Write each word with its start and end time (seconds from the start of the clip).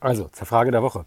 Also, 0.00 0.28
zur 0.28 0.46
Frage 0.46 0.70
der 0.70 0.82
Woche. 0.82 1.04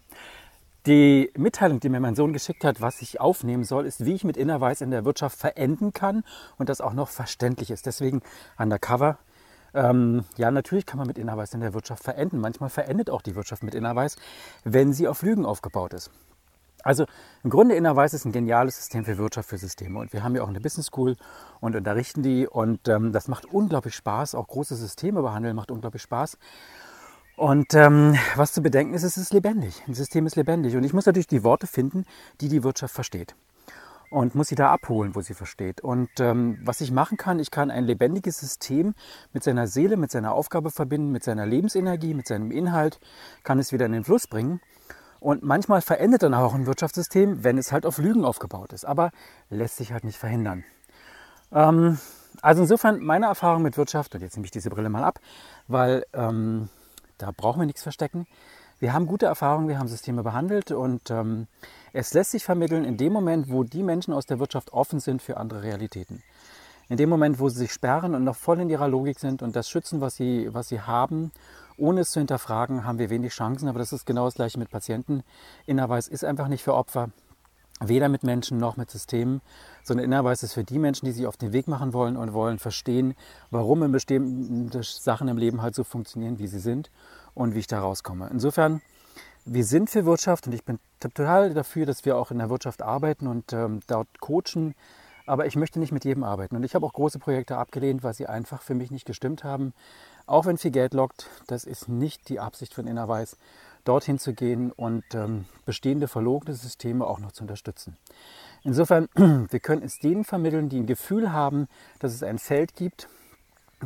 Die 0.86 1.30
Mitteilung, 1.36 1.80
die 1.80 1.88
mir 1.88 1.98
mein 1.98 2.14
Sohn 2.14 2.32
geschickt 2.32 2.62
hat, 2.62 2.80
was 2.80 3.02
ich 3.02 3.20
aufnehmen 3.20 3.64
soll, 3.64 3.86
ist, 3.86 4.04
wie 4.04 4.14
ich 4.14 4.22
mit 4.22 4.36
Innerweis 4.36 4.82
in 4.82 4.90
der 4.90 5.04
Wirtschaft 5.04 5.38
verenden 5.38 5.92
kann 5.92 6.22
und 6.58 6.68
das 6.68 6.80
auch 6.80 6.92
noch 6.92 7.08
verständlich 7.08 7.70
ist. 7.70 7.86
Deswegen 7.86 8.22
undercover. 8.58 9.18
Ähm, 9.72 10.24
ja, 10.36 10.50
natürlich 10.50 10.86
kann 10.86 10.98
man 10.98 11.08
mit 11.08 11.18
Innerweis 11.18 11.54
in 11.54 11.60
der 11.60 11.74
Wirtschaft 11.74 12.04
verenden. 12.04 12.38
Manchmal 12.38 12.70
verendet 12.70 13.10
auch 13.10 13.22
die 13.22 13.34
Wirtschaft 13.34 13.64
mit 13.64 13.74
Innerweis, 13.74 14.16
wenn 14.62 14.92
sie 14.92 15.08
auf 15.08 15.22
Lügen 15.22 15.44
aufgebaut 15.44 15.92
ist. 15.94 16.10
Also 16.84 17.06
im 17.42 17.50
Grunde 17.50 17.74
Innerweis 17.74 18.12
ist 18.12 18.26
ein 18.26 18.32
geniales 18.32 18.76
System 18.76 19.06
für 19.06 19.16
Wirtschaft, 19.16 19.48
für 19.48 19.58
Systeme. 19.58 19.98
Und 19.98 20.12
wir 20.12 20.22
haben 20.22 20.36
ja 20.36 20.42
auch 20.42 20.48
eine 20.48 20.60
Business 20.60 20.86
School 20.86 21.16
und 21.60 21.74
unterrichten 21.74 22.22
die. 22.22 22.46
Und 22.46 22.86
ähm, 22.88 23.10
das 23.10 23.26
macht 23.26 23.46
unglaublich 23.46 23.94
Spaß. 23.96 24.34
Auch 24.34 24.46
große 24.46 24.76
Systeme 24.76 25.22
behandeln 25.22 25.56
macht 25.56 25.70
unglaublich 25.70 26.02
Spaß. 26.02 26.36
Und 27.36 27.74
ähm, 27.74 28.16
was 28.36 28.52
zu 28.52 28.62
bedenken 28.62 28.94
ist, 28.94 29.02
es 29.02 29.16
ist 29.16 29.32
lebendig. 29.32 29.82
Ein 29.88 29.94
System 29.94 30.26
ist 30.26 30.36
lebendig. 30.36 30.76
Und 30.76 30.84
ich 30.84 30.92
muss 30.92 31.06
natürlich 31.06 31.26
die 31.26 31.42
Worte 31.42 31.66
finden, 31.66 32.04
die 32.40 32.48
die 32.48 32.62
Wirtschaft 32.62 32.94
versteht. 32.94 33.34
Und 34.10 34.36
muss 34.36 34.48
sie 34.48 34.54
da 34.54 34.70
abholen, 34.70 35.16
wo 35.16 35.20
sie 35.20 35.34
versteht. 35.34 35.80
Und 35.80 36.08
ähm, 36.20 36.60
was 36.62 36.80
ich 36.80 36.92
machen 36.92 37.16
kann, 37.16 37.40
ich 37.40 37.50
kann 37.50 37.72
ein 37.72 37.84
lebendiges 37.84 38.38
System 38.38 38.94
mit 39.32 39.42
seiner 39.42 39.66
Seele, 39.66 39.96
mit 39.96 40.12
seiner 40.12 40.32
Aufgabe 40.32 40.70
verbinden, 40.70 41.10
mit 41.10 41.24
seiner 41.24 41.46
Lebensenergie, 41.46 42.14
mit 42.14 42.28
seinem 42.28 42.52
Inhalt, 42.52 43.00
kann 43.42 43.58
es 43.58 43.72
wieder 43.72 43.86
in 43.86 43.92
den 43.92 44.04
Fluss 44.04 44.28
bringen. 44.28 44.60
Und 45.18 45.42
manchmal 45.42 45.80
verendet 45.80 46.22
dann 46.22 46.34
auch 46.34 46.54
ein 46.54 46.66
Wirtschaftssystem, 46.66 47.42
wenn 47.42 47.58
es 47.58 47.72
halt 47.72 47.86
auf 47.86 47.98
Lügen 47.98 48.24
aufgebaut 48.24 48.72
ist. 48.72 48.84
Aber 48.84 49.10
lässt 49.50 49.78
sich 49.78 49.92
halt 49.92 50.04
nicht 50.04 50.18
verhindern. 50.18 50.62
Ähm, 51.50 51.98
also 52.42 52.62
insofern 52.62 53.00
meine 53.00 53.26
Erfahrung 53.26 53.62
mit 53.62 53.76
Wirtschaft, 53.76 54.14
und 54.14 54.20
jetzt 54.20 54.36
nehme 54.36 54.44
ich 54.44 54.52
diese 54.52 54.70
Brille 54.70 54.90
mal 54.90 55.02
ab, 55.02 55.18
weil 55.66 56.04
ähm, 56.12 56.68
da 57.18 57.30
brauchen 57.36 57.60
wir 57.60 57.66
nichts 57.66 57.82
verstecken. 57.82 58.26
Wir 58.80 58.92
haben 58.92 59.06
gute 59.06 59.26
Erfahrungen, 59.26 59.68
wir 59.68 59.78
haben 59.78 59.88
Systeme 59.88 60.22
behandelt 60.22 60.72
und 60.72 61.10
ähm, 61.10 61.46
es 61.92 62.12
lässt 62.12 62.32
sich 62.32 62.44
vermitteln 62.44 62.84
in 62.84 62.96
dem 62.96 63.12
Moment, 63.12 63.50
wo 63.50 63.62
die 63.62 63.82
Menschen 63.82 64.12
aus 64.12 64.26
der 64.26 64.40
Wirtschaft 64.40 64.72
offen 64.72 65.00
sind 65.00 65.22
für 65.22 65.36
andere 65.36 65.62
Realitäten. 65.62 66.22
In 66.88 66.98
dem 66.98 67.08
Moment, 67.08 67.38
wo 67.38 67.48
sie 67.48 67.60
sich 67.60 67.72
sperren 67.72 68.14
und 68.14 68.24
noch 68.24 68.36
voll 68.36 68.60
in 68.60 68.68
ihrer 68.68 68.88
Logik 68.88 69.18
sind 69.18 69.42
und 69.42 69.56
das 69.56 69.70
schützen, 69.70 70.00
was 70.00 70.16
sie, 70.16 70.52
was 70.52 70.68
sie 70.68 70.80
haben, 70.80 71.32
ohne 71.76 72.00
es 72.00 72.10
zu 72.10 72.20
hinterfragen, 72.20 72.84
haben 72.84 72.98
wir 72.98 73.10
wenig 73.10 73.32
Chancen. 73.32 73.68
Aber 73.68 73.78
das 73.78 73.92
ist 73.92 74.04
genau 74.04 74.26
das 74.26 74.34
gleiche 74.34 74.58
mit 74.58 74.70
Patienten. 74.70 75.22
Innerweis 75.66 76.08
ist 76.08 76.24
einfach 76.24 76.48
nicht 76.48 76.62
für 76.62 76.74
Opfer, 76.74 77.08
weder 77.80 78.08
mit 78.08 78.22
Menschen 78.22 78.58
noch 78.58 78.76
mit 78.76 78.90
Systemen, 78.90 79.40
sondern 79.82 80.04
Innerweis 80.04 80.42
ist 80.42 80.54
für 80.54 80.64
die 80.64 80.78
Menschen, 80.78 81.06
die 81.06 81.12
sich 81.12 81.26
auf 81.26 81.36
den 81.36 81.52
Weg 81.52 81.68
machen 81.68 81.92
wollen 81.92 82.16
und 82.16 82.32
wollen 82.32 82.58
verstehen, 82.58 83.14
warum 83.50 83.90
bestimmte 83.90 84.82
Sachen 84.82 85.28
im 85.28 85.36
Leben 85.36 85.60
halt 85.60 85.74
so 85.74 85.84
funktionieren, 85.84 86.38
wie 86.38 86.46
sie 86.46 86.60
sind 86.60 86.90
und 87.34 87.54
wie 87.54 87.60
ich 87.60 87.66
da 87.66 87.80
rauskomme. 87.80 88.28
Insofern, 88.30 88.80
wir 89.44 89.64
sind 89.64 89.90
für 89.90 90.06
Wirtschaft 90.06 90.46
und 90.46 90.54
ich 90.54 90.64
bin 90.64 90.78
total 91.00 91.52
dafür, 91.52 91.84
dass 91.84 92.04
wir 92.04 92.16
auch 92.16 92.30
in 92.30 92.38
der 92.38 92.48
Wirtschaft 92.48 92.80
arbeiten 92.80 93.26
und 93.26 93.52
ähm, 93.52 93.80
dort 93.86 94.08
coachen. 94.20 94.74
Aber 95.26 95.46
ich 95.46 95.56
möchte 95.56 95.80
nicht 95.80 95.92
mit 95.92 96.04
jedem 96.04 96.22
arbeiten. 96.22 96.54
Und 96.54 96.64
ich 96.64 96.74
habe 96.74 96.84
auch 96.84 96.92
große 96.92 97.18
Projekte 97.18 97.56
abgelehnt, 97.56 98.02
weil 98.02 98.12
sie 98.12 98.26
einfach 98.26 98.60
für 98.60 98.74
mich 98.74 98.90
nicht 98.90 99.06
gestimmt 99.06 99.42
haben. 99.42 99.72
Auch 100.26 100.46
wenn 100.46 100.56
viel 100.56 100.70
Geld 100.70 100.94
lockt, 100.94 101.28
das 101.46 101.64
ist 101.64 101.88
nicht 101.88 102.28
die 102.28 102.40
Absicht 102.40 102.74
von 102.74 102.86
Innerweis, 102.86 103.36
dorthin 103.84 104.18
zu 104.18 104.32
gehen 104.32 104.72
und 104.72 105.04
ähm, 105.14 105.44
bestehende 105.66 106.08
verlogene 106.08 106.54
Systeme 106.54 107.06
auch 107.06 107.18
noch 107.18 107.32
zu 107.32 107.42
unterstützen. 107.42 107.98
Insofern, 108.62 109.08
wir 109.14 109.60
können 109.60 109.82
es 109.82 109.98
denen 109.98 110.24
vermitteln, 110.24 110.70
die 110.70 110.80
ein 110.80 110.86
Gefühl 110.86 111.32
haben, 111.32 111.68
dass 111.98 112.14
es 112.14 112.22
ein 112.22 112.38
Feld 112.38 112.74
gibt, 112.74 113.08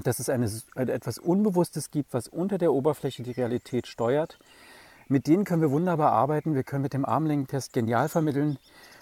dass 0.04 0.20
es 0.20 0.28
eine, 0.28 0.48
etwas 0.76 1.18
Unbewusstes 1.18 1.90
gibt, 1.90 2.14
was 2.14 2.28
unter 2.28 2.58
der 2.58 2.72
Oberfläche 2.72 3.24
die 3.24 3.32
Realität 3.32 3.88
steuert. 3.88 4.38
Mit 5.08 5.26
denen 5.26 5.44
können 5.44 5.62
wir 5.62 5.70
wunderbar 5.70 6.12
arbeiten. 6.12 6.54
Wir 6.54 6.62
können 6.62 6.82
mit 6.82 6.92
dem 6.92 7.04
Armlängen-Test 7.04 7.72
genial 7.72 8.08
vermitteln. 8.08 8.58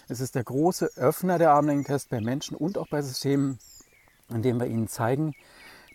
Es 0.09 0.21
ist 0.21 0.35
der 0.37 0.45
große 0.45 0.93
Öffner 0.97 1.37
der 1.39 1.51
Armlängen-Test 1.51 2.09
bei 2.09 2.21
Menschen 2.21 2.57
und 2.57 2.79
auch 2.79 2.89
bei 2.89 3.03
Systemen, 3.03 3.59
in 4.31 4.41
dem 4.41 4.61
wir 4.61 4.69
ihnen 4.69 4.89
zeigen, 4.89 5.35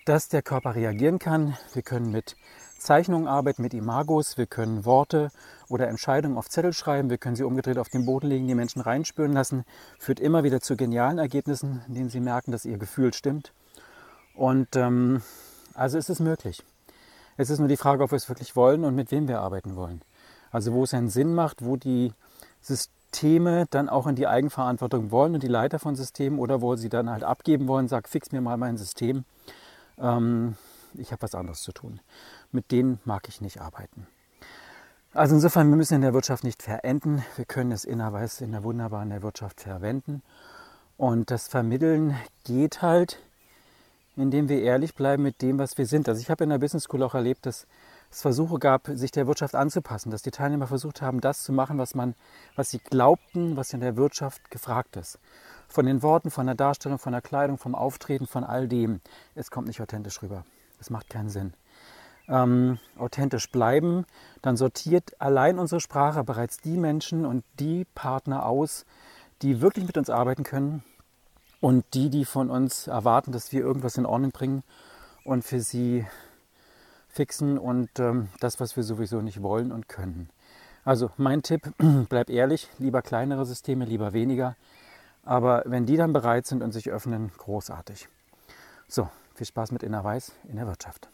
dass 0.06 0.28
der 0.30 0.42
Körper 0.42 0.76
reagieren 0.76 1.20
kann. 1.20 1.58
Wir 1.74 1.82
können 1.82 2.12
mit 2.12 2.36
Zeichnungen 2.78 3.28
arbeiten, 3.28 3.62
mit 3.62 3.74
Imagos. 3.74 4.38
Wir 4.38 4.48
können 4.48 4.86
Worte 4.86 5.30
oder 5.70 5.88
Entscheidungen 5.88 6.38
auf 6.38 6.50
Zettel 6.50 6.74
schreiben. 6.74 7.10
Wir 7.10 7.18
können 7.18 7.36
sie 7.36 7.44
umgedreht 7.44 7.78
auf 7.78 7.90
den 7.90 8.06
Boden 8.06 8.28
legen, 8.28 8.48
die 8.48 8.56
Menschen 8.56 8.82
reinspüren 8.82 9.34
lassen. 9.34 9.64
Führt 10.00 10.20
immer 10.20 10.44
wieder 10.44 10.62
zu 10.62 10.76
genialen 10.76 11.20
Ergebnissen, 11.20 11.84
in 11.88 11.94
denen 11.94 12.10
sie 12.10 12.20
merken, 12.20 12.52
dass 12.52 12.66
ihr 12.66 12.78
Gefühl 12.78 13.14
stimmt. 13.14 13.54
Und 14.34 14.76
ähm, 14.76 15.22
also 15.76 15.98
ist 15.98 16.10
es 16.10 16.20
möglich. 16.20 16.64
Es 17.38 17.50
ist 17.50 17.60
nur 17.60 17.68
die 17.68 17.78
Frage, 17.78 18.04
ob 18.04 18.12
wir 18.12 18.18
es 18.18 18.30
wirklich 18.30 18.56
wollen 18.56 18.84
und 18.84 18.96
mit 18.96 19.12
wem 19.12 19.28
wir 19.28 19.42
arbeiten 19.42 19.76
wollen. 19.76 20.02
Also 20.50 20.74
wo 20.74 20.84
es 20.84 20.94
einen 20.94 21.10
Sinn 21.10 21.34
macht, 21.34 21.64
wo 21.64 21.76
die 21.78 22.14
Systeme 22.60 23.66
dann 23.70 23.90
auch 23.90 24.08
in 24.08 24.16
die 24.16 24.28
Eigenverantwortung 24.28 25.12
wollen 25.12 25.36
und 25.36 25.44
die 25.44 25.48
Leiter 25.48 25.80
von 25.80 25.96
Systemen 25.96 26.40
oder 26.40 26.62
wo 26.62 26.76
sie 26.76 26.90
dann 26.90 27.10
halt 27.10 27.24
abgeben 27.24 27.68
wollen, 27.68 27.88
sag, 27.88 28.10
fix 28.10 28.32
mir 28.32 28.42
mal 28.42 28.58
mein 28.58 28.78
System. 28.78 29.26
Ähm, 30.02 30.56
ich 30.96 31.12
habe 31.12 31.22
was 31.22 31.36
anderes 31.36 31.62
zu 31.62 31.72
tun. 31.72 32.02
Mit 32.52 32.72
denen 32.72 33.00
mag 33.06 33.28
ich 33.30 33.40
nicht 33.40 33.62
arbeiten. 33.62 34.08
Also 35.14 35.36
insofern, 35.36 35.70
wir 35.70 35.78
müssen 35.78 35.96
in 35.96 36.02
der 36.02 36.14
Wirtschaft 36.14 36.44
nicht 36.44 36.64
verenden. 36.64 37.24
Wir 37.36 37.46
können 37.46 37.72
es 37.72 37.86
innerweise 37.86 38.44
in 38.44 38.52
der 38.52 38.64
wunderbaren 38.64 39.10
der 39.10 39.22
Wirtschaft 39.24 39.62
verwenden. 39.62 40.24
Und 40.98 41.32
das 41.32 41.48
Vermitteln 41.48 42.16
geht 42.44 42.82
halt 42.82 43.20
indem 44.16 44.50
wir 44.50 44.62
ehrlich 44.62 44.94
bleiben 44.94 45.24
mit 45.24 45.42
dem, 45.42 45.58
was 45.58 45.78
wir 45.78 45.86
sind. 45.86 46.10
Also 46.10 46.22
ich 46.22 46.30
habe 46.30 46.44
in 46.44 46.50
der 46.50 46.58
Business 46.58 46.84
School 46.84 47.04
auch 47.04 47.16
erlebt, 47.16 47.46
dass 47.46 47.66
es 48.10 48.22
Versuche 48.22 48.60
gab, 48.60 48.88
sich 48.88 49.12
der 49.12 49.28
Wirtschaft 49.28 49.56
anzupassen, 49.56 50.12
dass 50.12 50.22
die 50.22 50.32
Teilnehmer 50.32 50.68
versucht 50.68 51.02
haben, 51.02 51.22
das 51.22 51.44
zu 51.44 51.54
machen, 51.54 51.78
was, 51.78 51.96
man, 51.96 52.16
was 52.56 52.72
sie 52.72 52.80
glaubten, 52.80 53.56
was 53.56 53.74
in 53.74 53.80
der 53.80 53.96
Wirtschaft 53.96 54.52
gefragt 54.52 54.98
ist. 54.98 55.18
Von 55.72 55.86
den 55.86 56.04
Worten, 56.04 56.32
von 56.32 56.46
der 56.46 56.56
Darstellung, 56.56 57.00
von 57.00 57.14
der 57.14 57.22
Kleidung, 57.22 57.58
vom 57.58 57.76
Auftreten, 57.76 58.28
von 58.28 58.44
all 58.44 58.68
dem. 58.68 59.00
Es 59.36 59.52
kommt 59.52 59.68
nicht 59.68 59.82
authentisch 59.82 60.22
rüber. 60.22 60.44
Es 60.80 60.90
macht 60.90 61.10
keinen 61.10 61.30
Sinn. 61.30 61.54
Ähm, 62.28 62.78
authentisch 62.98 63.50
bleiben, 63.50 64.06
dann 64.42 64.58
sortiert 64.58 65.20
allein 65.20 65.60
unsere 65.60 65.80
Sprache 65.80 66.24
bereits 66.24 66.58
die 66.58 66.78
Menschen 66.78 67.26
und 67.26 67.46
die 67.60 67.86
Partner 67.96 68.46
aus, 68.46 68.86
die 69.42 69.62
wirklich 69.62 69.86
mit 69.86 69.98
uns 69.98 70.10
arbeiten 70.10 70.44
können, 70.44 70.84
und 71.62 71.86
die, 71.94 72.10
die 72.10 72.26
von 72.26 72.50
uns 72.50 72.88
erwarten, 72.88 73.32
dass 73.32 73.54
wir 73.54 73.62
irgendwas 73.62 73.98
in 73.98 74.06
Ordnung 74.06 74.32
bringen 74.32 74.64
und 75.24 75.44
für 75.44 75.62
sie 75.62 76.06
fixen 77.08 77.58
und 77.58 78.00
ähm, 78.00 78.28
das, 78.40 78.60
was 78.60 78.76
wir 78.76 78.84
sowieso 78.84 79.22
nicht 79.22 79.42
wollen 79.42 79.72
und 79.72 79.88
können. 79.88 80.30
Also 80.84 81.12
mein 81.18 81.44
Tipp, 81.44 81.72
bleib 82.10 82.30
ehrlich, 82.30 82.68
lieber 82.80 83.02
kleinere 83.02 83.46
Systeme, 83.46 83.86
lieber 83.86 84.12
weniger. 84.14 84.56
Aber 85.24 85.64
wenn 85.66 85.86
die 85.86 85.98
dann 85.98 86.14
bereit 86.14 86.48
sind 86.48 86.64
und 86.64 86.72
sich 86.72 86.90
öffnen, 86.90 87.32
großartig. 87.38 88.10
So, 88.88 89.10
viel 89.36 89.46
Spaß 89.46 89.72
mit 89.72 89.84
Innerweis 89.84 90.32
in 90.50 90.56
der 90.56 90.68
Wirtschaft. 90.68 91.11